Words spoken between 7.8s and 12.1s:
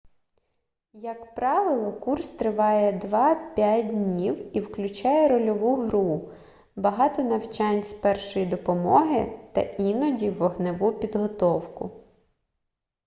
з першої допомоги та іноді вогневу підготовку